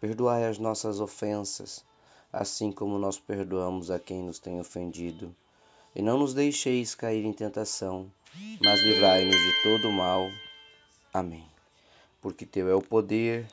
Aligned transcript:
Perdoai 0.00 0.46
as 0.46 0.58
nossas 0.58 1.00
ofensas, 1.00 1.84
assim 2.32 2.70
como 2.70 2.98
nós 2.98 3.18
perdoamos 3.18 3.90
a 3.90 3.98
quem 3.98 4.22
nos 4.22 4.38
tem 4.38 4.60
ofendido. 4.60 5.34
E 5.94 6.00
não 6.00 6.18
nos 6.18 6.34
deixeis 6.34 6.94
cair 6.94 7.24
em 7.24 7.32
tentação, 7.32 8.10
mas 8.62 8.80
livrai-nos 8.80 9.36
de 9.36 9.62
todo 9.62 9.90
mal. 9.90 10.30
Amém. 11.12 11.44
Porque 12.20 12.46
teu 12.46 12.68
é 12.68 12.74
o 12.74 12.82
poder, 12.82 13.48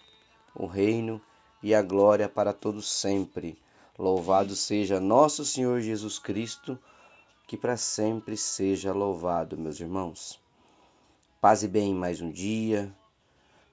o 0.54 0.68
reino 0.68 1.20
e 1.64 1.74
a 1.74 1.82
glória 1.82 2.30
para 2.30 2.54
todos 2.54 2.90
sempre. 2.92 3.58
Louvado 3.98 4.56
seja 4.56 5.00
nosso 5.00 5.44
Senhor 5.44 5.82
Jesus 5.82 6.20
Cristo, 6.20 6.78
que 7.48 7.58
para 7.58 7.78
sempre 7.78 8.38
seja 8.38 8.94
louvado, 8.94 9.58
meus 9.58 9.80
irmãos. 9.80 10.40
Paz 11.42 11.64
e 11.64 11.68
bem 11.68 11.94
mais 11.94 12.22
um 12.22 12.30
dia, 12.30 12.94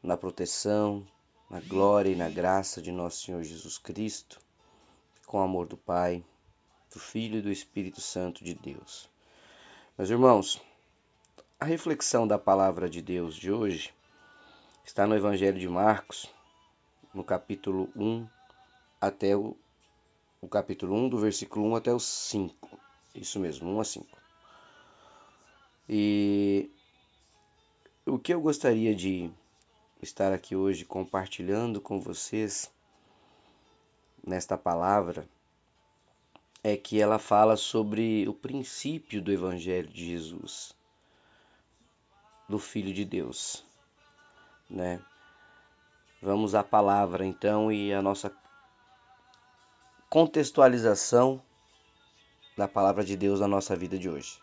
na 0.03 0.17
proteção, 0.17 1.07
na 1.53 1.61
glória 1.61 2.09
e 2.09 2.17
na 2.17 2.31
graça 2.31 2.81
de 2.81 2.91
nosso 2.91 3.27
Senhor 3.27 3.43
Jesus 3.43 3.77
Cristo, 3.77 4.41
com 5.27 5.37
o 5.37 5.43
amor 5.43 5.67
do 5.67 5.77
Pai, 5.77 6.25
do 6.91 6.99
Filho 6.99 7.41
e 7.41 7.43
do 7.43 7.53
Espírito 7.53 8.01
Santo 8.01 8.43
de 8.43 8.55
Deus. 8.55 9.11
Meus 9.99 10.09
irmãos, 10.09 10.63
a 11.61 11.67
reflexão 11.67 12.27
da 12.27 12.39
palavra 12.39 12.89
de 12.89 13.03
Deus 13.03 13.35
de 13.37 13.53
hoje 13.53 13.93
está 14.83 15.07
no 15.07 15.15
Evangelho 15.15 15.61
de 15.61 15.69
Marcos, 15.69 16.27
no 17.13 17.23
capítulo 17.23 17.93
1 17.95 18.27
até 18.99 19.37
o, 19.37 19.55
o 20.41 20.49
capítulo 20.49 20.97
1, 20.97 21.11
do 21.11 21.19
versículo 21.19 21.67
1 21.67 21.77
até 21.77 21.93
o 21.93 22.01
5. 22.01 22.81
Isso 23.15 23.39
mesmo, 23.39 23.71
1 23.75 23.81
a 23.81 23.85
5. 23.85 24.07
E 25.87 26.71
o 28.07 28.19
que 28.19 28.33
eu 28.33 28.41
gostaria 28.41 28.95
de 28.95 29.31
estar 30.03 30.33
aqui 30.33 30.57
hoje 30.57 30.85
compartilhando 30.85 31.81
com 31.81 32.01
vocês 32.01 32.69
nesta 34.27 34.59
palavra 34.59 35.29
é 36.63 36.77
que 36.77 37.01
ela 37.01 37.21
fala 37.21 37.57
sobre 37.57 38.29
o 38.29 38.35
princípio 38.35 39.23
do 39.23 39.33
Evangelho 39.33 39.89
de 39.89 40.05
Jesus, 40.05 40.75
do 42.49 42.59
Filho 42.59 42.93
de 42.93 43.05
Deus, 43.05 43.65
né? 44.69 45.01
Vamos 46.21 46.55
à 46.55 46.65
palavra 46.65 47.25
então 47.25 47.71
e 47.71 47.93
a 47.93 48.03
nossa 48.03 48.33
contextualização 50.11 51.41
da 52.57 52.67
palavra 52.67 53.05
de 53.05 53.17
Deus 53.17 53.39
na 53.39 53.49
nossa 53.49 53.75
vida 53.77 53.99
de 53.99 54.09
hoje. 54.09 54.41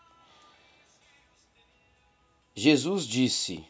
Jesus 2.54 3.06
disse: 3.06 3.69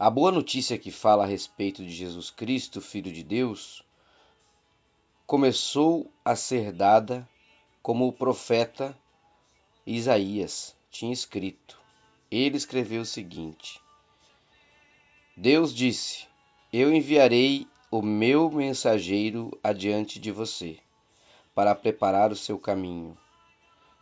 a 0.00 0.08
boa 0.08 0.32
notícia 0.32 0.78
que 0.78 0.90
fala 0.90 1.24
a 1.24 1.26
respeito 1.26 1.84
de 1.84 1.90
Jesus 1.90 2.30
Cristo, 2.30 2.80
Filho 2.80 3.12
de 3.12 3.22
Deus, 3.22 3.84
começou 5.26 6.10
a 6.24 6.34
ser 6.34 6.72
dada 6.72 7.28
como 7.82 8.08
o 8.08 8.12
profeta 8.12 8.96
Isaías 9.86 10.74
tinha 10.90 11.12
escrito. 11.12 11.78
Ele 12.30 12.56
escreveu 12.56 13.02
o 13.02 13.04
seguinte: 13.04 13.78
Deus 15.36 15.74
disse: 15.74 16.26
Eu 16.72 16.90
enviarei 16.90 17.68
o 17.90 18.00
meu 18.00 18.50
mensageiro 18.50 19.50
adiante 19.62 20.18
de 20.18 20.32
você, 20.32 20.78
para 21.54 21.74
preparar 21.74 22.32
o 22.32 22.36
seu 22.36 22.58
caminho. 22.58 23.18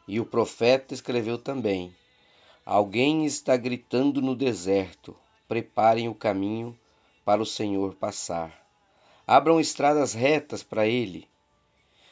E 0.07 0.21
o 0.21 0.25
profeta 0.25 0.95
escreveu 0.95 1.37
também: 1.37 1.93
Alguém 2.65 3.27
está 3.27 3.57
gritando 3.57 4.23
no 4.23 4.37
deserto 4.37 5.17
preparem 5.49 6.09
o 6.09 6.15
caminho 6.15 6.79
para 7.25 7.43
o 7.43 7.47
Senhor 7.47 7.95
passar. 7.95 8.55
Abram 9.27 9.59
estradas 9.59 10.13
retas 10.13 10.63
para 10.63 10.87
ele. 10.87 11.27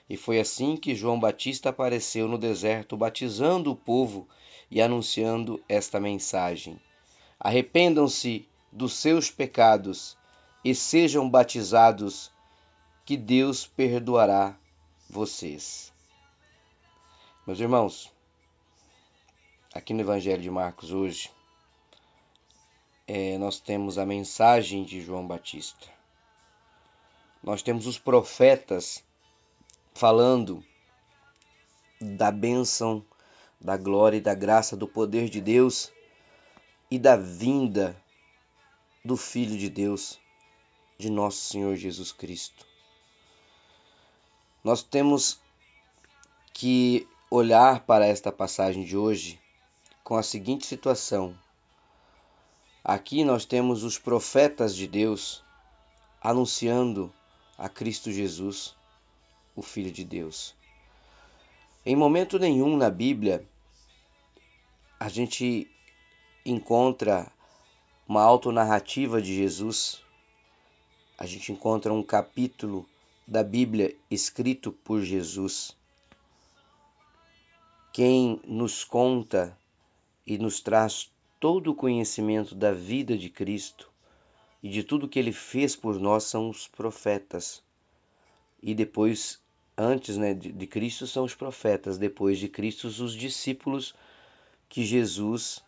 E 0.08 0.16
foi 0.16 0.40
assim 0.40 0.76
que 0.76 0.94
João 0.94 1.20
Batista 1.20 1.68
apareceu 1.68 2.26
no 2.26 2.38
deserto, 2.38 2.96
batizando 2.96 3.70
o 3.70 3.76
povo 3.76 4.26
e 4.70 4.80
anunciando 4.80 5.62
esta 5.68 6.00
mensagem: 6.00 6.80
Arrependam-se 7.38 8.48
dos 8.72 8.94
seus 8.94 9.30
pecados 9.30 10.16
e 10.64 10.74
sejam 10.74 11.28
batizados, 11.28 12.32
que 13.04 13.16
Deus 13.16 13.66
perdoará 13.66 14.56
vocês. 15.08 15.92
Meus 17.46 17.60
irmãos, 17.60 18.12
aqui 19.72 19.94
no 19.94 20.00
Evangelho 20.00 20.42
de 20.42 20.50
Marcos 20.50 20.90
hoje, 20.92 21.30
é, 23.06 23.38
nós 23.38 23.60
temos 23.60 23.98
a 23.98 24.04
mensagem 24.04 24.82
de 24.84 25.00
João 25.00 25.26
Batista. 25.26 25.86
Nós 27.42 27.62
temos 27.62 27.86
os 27.86 27.98
profetas 27.98 29.04
falando 29.94 30.64
da 32.00 32.30
bênção, 32.32 33.04
da 33.60 33.76
glória 33.76 34.16
e 34.16 34.20
da 34.20 34.34
graça, 34.34 34.76
do 34.76 34.88
poder 34.88 35.28
de 35.28 35.40
Deus 35.40 35.92
e 36.90 36.98
da 36.98 37.16
vinda 37.16 37.96
do 39.04 39.16
Filho 39.16 39.56
de 39.56 39.70
Deus, 39.70 40.18
de 40.98 41.08
nosso 41.08 41.38
Senhor 41.38 41.76
Jesus 41.76 42.10
Cristo. 42.10 42.66
Nós 44.64 44.82
temos 44.82 45.40
que 46.52 47.06
olhar 47.30 47.80
para 47.86 48.04
esta 48.04 48.32
passagem 48.32 48.82
de 48.82 48.96
hoje 48.96 49.40
com 50.02 50.16
a 50.16 50.22
seguinte 50.24 50.66
situação: 50.66 51.38
Aqui 52.88 53.24
nós 53.24 53.44
temos 53.44 53.82
os 53.82 53.98
profetas 53.98 54.72
de 54.72 54.86
Deus 54.86 55.42
anunciando 56.22 57.12
a 57.58 57.68
Cristo 57.68 58.12
Jesus, 58.12 58.76
o 59.56 59.60
Filho 59.60 59.90
de 59.90 60.04
Deus. 60.04 60.54
Em 61.84 61.96
momento 61.96 62.38
nenhum 62.38 62.76
na 62.76 62.88
Bíblia 62.88 63.44
a 65.00 65.08
gente 65.08 65.68
encontra 66.44 67.26
uma 68.06 68.22
autonarrativa 68.22 69.20
de 69.20 69.34
Jesus. 69.34 70.00
A 71.18 71.26
gente 71.26 71.50
encontra 71.50 71.92
um 71.92 72.04
capítulo 72.04 72.88
da 73.26 73.42
Bíblia 73.42 73.96
escrito 74.08 74.70
por 74.70 75.02
Jesus. 75.02 75.76
Quem 77.92 78.40
nos 78.44 78.84
conta 78.84 79.58
e 80.24 80.38
nos 80.38 80.60
traz 80.60 81.10
todo 81.46 81.70
o 81.70 81.76
conhecimento 81.76 82.56
da 82.56 82.72
vida 82.72 83.16
de 83.16 83.30
Cristo 83.30 83.88
e 84.60 84.68
de 84.68 84.82
tudo 84.82 85.06
que 85.06 85.16
ele 85.16 85.30
fez 85.30 85.76
por 85.76 85.96
nós 86.00 86.24
são 86.24 86.50
os 86.50 86.66
profetas. 86.66 87.62
E 88.60 88.74
depois, 88.74 89.40
antes 89.78 90.16
né, 90.16 90.34
de 90.34 90.66
Cristo, 90.66 91.06
são 91.06 91.22
os 91.22 91.36
profetas, 91.36 91.98
depois 91.98 92.40
de 92.40 92.48
Cristo, 92.48 92.88
os 92.88 93.14
discípulos 93.14 93.94
que 94.68 94.84
Jesus 94.84 95.62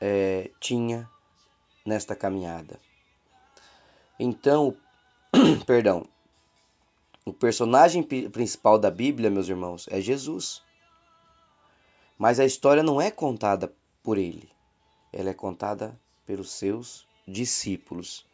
é, 0.00 0.48
tinha 0.60 1.10
nesta 1.84 2.14
caminhada. 2.14 2.78
Então, 4.16 4.76
perdão, 5.66 6.06
o 7.24 7.32
personagem 7.32 8.04
principal 8.04 8.78
da 8.78 8.92
Bíblia, 8.92 9.28
meus 9.28 9.48
irmãos, 9.48 9.88
é 9.90 10.00
Jesus. 10.00 10.62
Mas 12.16 12.38
a 12.38 12.44
história 12.44 12.84
não 12.84 13.00
é 13.00 13.10
contada 13.10 13.74
por 14.04 14.16
ele 14.16 14.56
ela 15.12 15.30
é 15.30 15.34
contada 15.34 15.98
pelos 16.26 16.50
seus 16.50 17.06
discípulos. 17.26 18.26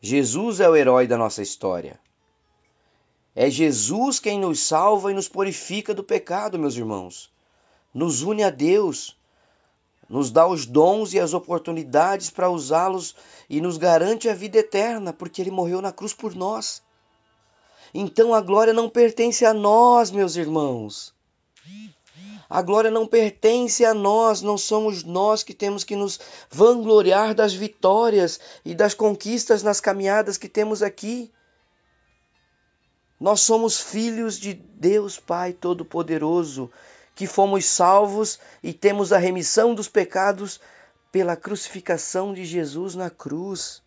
Jesus 0.00 0.60
é 0.60 0.68
o 0.68 0.76
herói 0.76 1.06
da 1.06 1.16
nossa 1.16 1.42
história. 1.42 1.98
É 3.34 3.50
Jesus 3.50 4.18
quem 4.18 4.38
nos 4.38 4.60
salva 4.60 5.10
e 5.10 5.14
nos 5.14 5.28
purifica 5.28 5.94
do 5.94 6.02
pecado, 6.02 6.58
meus 6.58 6.76
irmãos. 6.76 7.30
Nos 7.92 8.22
une 8.22 8.42
a 8.42 8.50
Deus, 8.50 9.16
nos 10.08 10.30
dá 10.30 10.46
os 10.46 10.64
dons 10.64 11.12
e 11.12 11.20
as 11.20 11.34
oportunidades 11.34 12.30
para 12.30 12.48
usá-los 12.48 13.14
e 13.48 13.60
nos 13.60 13.76
garante 13.76 14.28
a 14.28 14.34
vida 14.34 14.58
eterna, 14.58 15.12
porque 15.12 15.42
ele 15.42 15.50
morreu 15.50 15.82
na 15.82 15.92
cruz 15.92 16.14
por 16.14 16.34
nós. 16.34 16.82
Então 17.92 18.34
a 18.34 18.40
glória 18.40 18.72
não 18.72 18.88
pertence 18.88 19.44
a 19.44 19.52
nós, 19.52 20.10
meus 20.10 20.36
irmãos. 20.36 21.14
A 22.48 22.62
glória 22.62 22.90
não 22.90 23.06
pertence 23.06 23.84
a 23.84 23.92
nós, 23.92 24.40
não 24.40 24.56
somos 24.56 25.02
nós 25.02 25.42
que 25.42 25.52
temos 25.52 25.82
que 25.82 25.96
nos 25.96 26.20
vangloriar 26.48 27.34
das 27.34 27.52
vitórias 27.52 28.38
e 28.64 28.74
das 28.74 28.94
conquistas 28.94 29.62
nas 29.62 29.80
caminhadas 29.80 30.36
que 30.38 30.48
temos 30.48 30.82
aqui. 30.82 31.32
Nós 33.18 33.40
somos 33.40 33.80
filhos 33.80 34.38
de 34.38 34.54
Deus 34.54 35.18
Pai 35.18 35.52
Todo-Poderoso, 35.52 36.70
que 37.16 37.26
fomos 37.26 37.64
salvos 37.64 38.38
e 38.62 38.72
temos 38.72 39.12
a 39.12 39.18
remissão 39.18 39.74
dos 39.74 39.88
pecados 39.88 40.60
pela 41.10 41.34
crucificação 41.34 42.32
de 42.32 42.44
Jesus 42.44 42.94
na 42.94 43.10
cruz. 43.10 43.82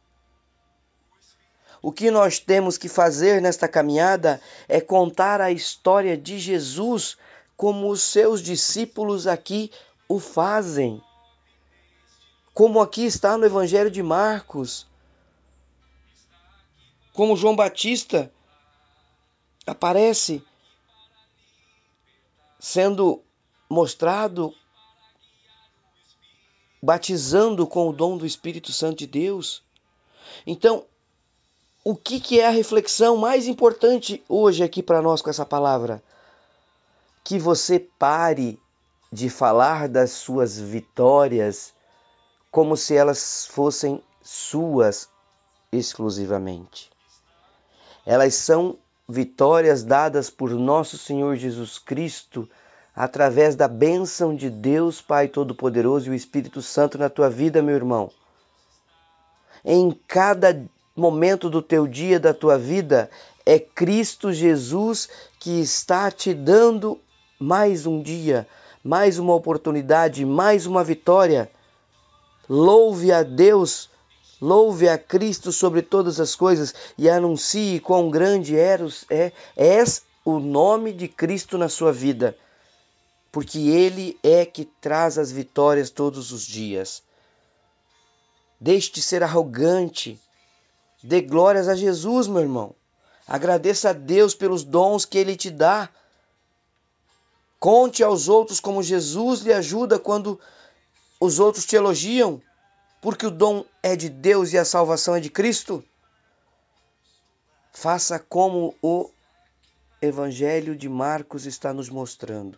O 1.81 1.94
que 1.94 2.12
nós 2.12 2.39
temos 2.39 2.77
que 2.77 2.89
fazer 2.89 3.41
nesta 3.41 3.67
caminhada 3.67 4.41
é 4.67 4.81
contar 4.81 5.39
a 5.39 5.51
história 5.51 6.17
de 6.17 6.38
Jesus 6.38 7.17
como 7.59 7.89
os 7.89 8.01
seus 8.01 8.41
discípulos 8.41 9.27
aqui 9.27 9.69
o 10.07 10.17
fazem. 10.17 11.03
Como 12.53 12.79
aqui 12.79 13.03
está 13.03 13.38
no 13.38 13.45
Evangelho 13.45 13.91
de 13.91 14.01
Marcos. 14.01 14.88
Como 17.11 17.35
João 17.35 17.57
Batista 17.57 18.31
aparece 19.67 20.41
sendo 22.57 23.21
mostrado 23.69 24.55
batizando 26.81 27.67
com 27.67 27.89
o 27.89 27.94
dom 27.94 28.17
do 28.17 28.25
Espírito 28.25 28.71
Santo 28.71 29.00
de 29.00 29.07
Deus. 29.07 29.62
Então, 30.47 30.85
o 31.83 31.94
que, 31.94 32.21
que 32.21 32.39
é 32.39 32.47
a 32.47 32.51
reflexão 32.51 33.17
mais 33.17 33.47
importante 33.47 34.23
hoje 34.29 34.63
aqui 34.63 34.81
para 34.81 35.01
nós 35.01 35.21
com 35.21 35.29
essa 35.29 35.45
palavra? 35.45 36.01
Que 37.29 37.37
você 37.37 37.77
pare 37.77 38.59
de 39.13 39.29
falar 39.29 39.87
das 39.87 40.09
suas 40.09 40.59
vitórias 40.59 41.75
como 42.49 42.75
se 42.75 42.95
elas 42.95 43.45
fossem 43.45 44.01
suas 44.19 45.07
exclusivamente. 45.71 46.89
Elas 48.03 48.33
são 48.33 48.79
vitórias 49.07 49.83
dadas 49.83 50.31
por 50.31 50.49
nosso 50.49 50.97
Senhor 50.97 51.35
Jesus 51.35 51.77
Cristo 51.77 52.49
através 52.95 53.55
da 53.55 53.67
bênção 53.67 54.35
de 54.35 54.49
Deus 54.49 54.99
Pai 54.99 55.27
Todo-Poderoso 55.27 56.07
e 56.07 56.09
o 56.09 56.15
Espírito 56.15 56.63
Santo 56.63 56.97
na 56.97 57.11
tua 57.11 57.29
vida, 57.29 57.61
meu 57.61 57.75
irmão. 57.75 58.09
Em 59.63 59.91
cada 60.07 60.65
momento 60.95 61.47
do 61.47 61.61
teu 61.61 61.85
dia, 61.85 62.19
da 62.19 62.33
tua 62.33 62.57
vida, 62.57 63.07
é 63.45 63.59
Cristo 63.59 64.33
Jesus 64.33 65.07
que 65.39 65.61
está 65.61 66.09
te 66.09 66.33
dando 66.33 66.99
mais 67.39 67.86
um 67.86 68.01
dia, 68.01 68.47
mais 68.83 69.18
uma 69.18 69.33
oportunidade, 69.33 70.25
mais 70.25 70.65
uma 70.65 70.83
vitória. 70.83 71.50
Louve 72.47 73.12
a 73.12 73.24
Deus 73.24 73.89
Louve 74.41 74.88
a 74.88 74.97
Cristo 74.97 75.51
sobre 75.51 75.81
todas 75.81 76.19
as 76.19 76.33
coisas 76.33 76.74
e 76.97 77.09
anuncie 77.09 77.80
quão 77.80 78.09
grande 78.09 78.56
eros, 78.56 79.03
é, 79.09 79.33
és 79.56 80.01
o 80.24 80.39
nome 80.39 80.94
de 80.94 81.09
Cristo 81.09 81.57
na 81.57 81.68
sua 81.68 81.91
vida, 81.91 82.38
porque 83.31 83.59
Ele 83.59 84.18
é 84.24 84.45
que 84.45 84.63
traz 84.63 85.18
as 85.18 85.30
vitórias 85.30 85.89
todos 85.89 86.31
os 86.31 86.44
dias. 86.44 87.03
Deixe 88.62 88.91
de 88.94 89.01
ser 89.01 89.24
arrogante, 89.24 90.18
dê 91.03 91.21
glórias 91.21 91.68
a 91.68 91.75
Jesus, 91.75 92.27
meu 92.27 92.41
irmão. 92.41 92.74
Agradeça 93.27 93.89
a 93.89 93.94
Deus 93.94 94.33
pelos 94.33 94.63
dons 94.63 95.03
que 95.03 95.18
Ele 95.18 95.36
te 95.36 95.51
dá. 95.51 95.89
Conte 97.59 98.03
aos 98.03 98.29
outros 98.29 98.59
como 98.59 98.81
Jesus 98.81 99.41
lhe 99.41 99.51
ajuda 99.51 100.00
quando 100.00 100.39
os 101.19 101.39
outros 101.39 101.65
te 101.65 101.75
elogiam 101.75 102.41
porque 103.01 103.25
o 103.25 103.31
dom 103.31 103.65
é 103.81 103.95
de 103.95 104.09
Deus 104.09 104.53
e 104.53 104.57
a 104.57 104.65
salvação 104.65 105.15
é 105.15 105.19
de 105.19 105.29
Cristo? 105.29 105.83
Faça 107.71 108.19
como 108.19 108.75
o 108.81 109.09
Evangelho 110.01 110.75
de 110.75 110.89
Marcos 110.89 111.45
está 111.45 111.73
nos 111.73 111.89
mostrando. 111.89 112.57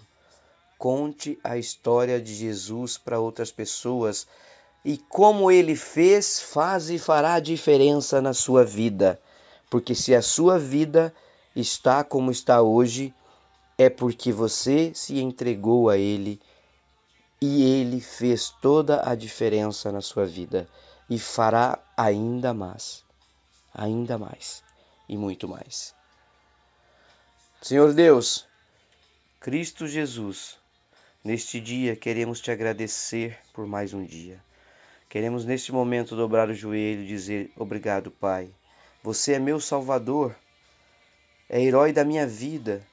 Conte 0.78 1.40
a 1.44 1.58
história 1.58 2.20
de 2.20 2.34
Jesus 2.34 2.98
para 2.98 3.20
outras 3.20 3.52
pessoas 3.52 4.28
e 4.84 4.98
como 4.98 5.52
ele 5.52 5.76
fez, 5.76 6.40
faz 6.40 6.90
e 6.90 6.98
fará 6.98 7.40
diferença 7.40 8.20
na 8.20 8.34
sua 8.34 8.64
vida. 8.64 9.20
Porque 9.70 9.94
se 9.94 10.16
a 10.16 10.22
sua 10.22 10.58
vida 10.58 11.14
está 11.56 12.04
como 12.04 12.32
está 12.32 12.64
hoje, 12.64 13.14
é 13.82 13.90
porque 13.90 14.32
você 14.32 14.94
se 14.94 15.20
entregou 15.20 15.90
a 15.90 15.98
ele 15.98 16.40
e 17.42 17.64
ele 17.64 18.00
fez 18.00 18.52
toda 18.62 19.10
a 19.10 19.16
diferença 19.16 19.92
na 19.92 20.02
sua 20.02 20.24
vida 20.24 20.70
e 21.10 21.18
fará 21.18 21.80
ainda 21.98 22.54
mais, 22.54 23.04
ainda 23.74 24.20
mais 24.20 24.64
e 25.10 25.18
muito 25.18 25.48
mais. 25.48 25.96
Senhor 27.60 27.92
Deus, 27.92 28.48
Cristo 29.40 29.88
Jesus, 29.88 30.60
neste 31.24 31.60
dia 31.60 31.96
queremos 31.96 32.40
te 32.40 32.52
agradecer 32.52 33.40
por 33.52 33.66
mais 33.66 33.96
um 33.96 34.06
dia. 34.06 34.40
Queremos 35.10 35.44
neste 35.44 35.72
momento 35.72 36.16
dobrar 36.16 36.50
o 36.50 36.54
joelho 36.54 37.02
e 37.02 37.08
dizer 37.08 37.52
obrigado, 37.58 38.12
Pai. 38.12 38.48
Você 39.02 39.34
é 39.34 39.40
meu 39.40 39.60
Salvador, 39.60 40.36
é 41.50 41.60
herói 41.60 41.92
da 41.92 42.06
minha 42.06 42.28
vida. 42.28 42.86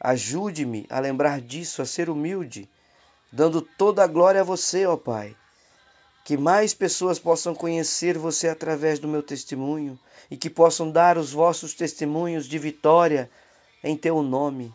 Ajude-me 0.00 0.86
a 0.90 1.00
lembrar 1.00 1.40
disso, 1.40 1.80
a 1.80 1.86
ser 1.86 2.10
humilde 2.10 2.68
dando 3.32 3.60
toda 3.60 4.02
a 4.02 4.06
glória 4.06 4.40
a 4.40 4.44
você, 4.44 4.86
ó 4.86 4.96
Pai. 4.96 5.36
Que 6.24 6.36
mais 6.36 6.74
pessoas 6.74 7.18
possam 7.18 7.54
conhecer 7.54 8.18
você 8.18 8.48
através 8.48 8.98
do 8.98 9.06
meu 9.06 9.22
testemunho 9.22 9.98
e 10.30 10.36
que 10.36 10.50
possam 10.50 10.90
dar 10.90 11.16
os 11.16 11.32
vossos 11.32 11.74
testemunhos 11.74 12.46
de 12.46 12.58
vitória 12.58 13.30
em 13.84 13.96
teu 13.96 14.22
nome, 14.22 14.74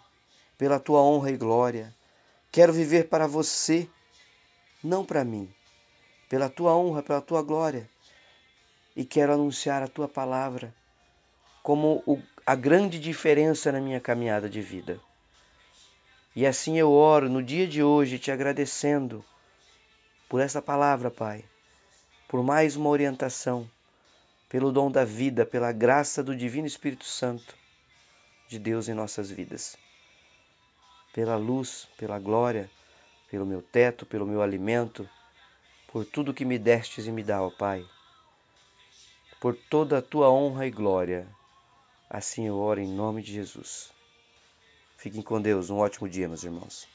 pela 0.57 0.79
tua 0.79 1.01
honra 1.01 1.31
e 1.31 1.37
glória. 1.37 1.93
Quero 2.51 2.71
viver 2.71 3.09
para 3.09 3.27
você, 3.27 3.87
não 4.83 5.03
para 5.03 5.25
mim, 5.25 5.51
pela 6.29 6.49
tua 6.49 6.75
honra, 6.75 7.03
pela 7.03 7.19
tua 7.19 7.41
glória. 7.41 7.89
E 8.95 9.03
quero 9.03 9.33
anunciar 9.33 9.81
a 9.81 9.87
tua 9.87 10.07
palavra 10.07 10.73
como 11.63 12.03
a 12.45 12.55
grande 12.55 12.99
diferença 12.99 13.71
na 13.71 13.79
minha 13.81 13.99
caminhada 13.99 14.49
de 14.49 14.61
vida. 14.61 14.99
E 16.35 16.45
assim 16.45 16.77
eu 16.77 16.91
oro 16.91 17.29
no 17.29 17.43
dia 17.43 17.67
de 17.67 17.83
hoje 17.83 18.17
te 18.17 18.31
agradecendo 18.31 19.23
por 20.29 20.39
essa 20.39 20.61
palavra, 20.61 21.11
Pai, 21.11 21.43
por 22.25 22.41
mais 22.41 22.77
uma 22.77 22.89
orientação, 22.89 23.69
pelo 24.47 24.71
dom 24.71 24.89
da 24.89 25.03
vida, 25.03 25.45
pela 25.45 25.73
graça 25.73 26.23
do 26.23 26.33
Divino 26.33 26.65
Espírito 26.65 27.03
Santo 27.03 27.53
de 28.47 28.57
Deus 28.57 28.87
em 28.87 28.93
nossas 28.93 29.29
vidas. 29.29 29.77
Pela 31.13 31.35
luz, 31.35 31.89
pela 31.97 32.17
glória, 32.17 32.71
pelo 33.29 33.45
meu 33.45 33.61
teto, 33.61 34.05
pelo 34.05 34.25
meu 34.25 34.41
alimento, 34.41 35.09
por 35.91 36.05
tudo 36.05 36.33
que 36.33 36.45
me 36.45 36.57
destes 36.57 37.07
e 37.07 37.11
me 37.11 37.23
dá, 37.23 37.41
ó 37.41 37.49
Pai. 37.49 37.85
Por 39.41 39.53
toda 39.55 39.97
a 39.97 40.01
tua 40.01 40.29
honra 40.29 40.65
e 40.65 40.71
glória. 40.71 41.27
Assim 42.09 42.47
eu 42.47 42.57
oro 42.57 42.79
em 42.79 42.87
nome 42.87 43.21
de 43.21 43.33
Jesus. 43.33 43.91
Fiquem 45.01 45.23
com 45.23 45.41
Deus. 45.41 45.71
Um 45.71 45.77
ótimo 45.77 46.07
dia, 46.07 46.27
meus 46.27 46.43
irmãos. 46.43 46.87